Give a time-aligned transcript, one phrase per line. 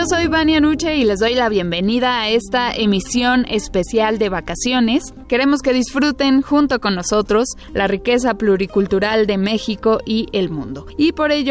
[0.00, 5.12] Yo soy Vania Nuche y les doy la bienvenida a esta emisión especial de vacaciones.
[5.28, 10.86] Queremos que disfruten junto con nosotros la riqueza pluricultural de México y el mundo.
[10.96, 11.48] Y por ello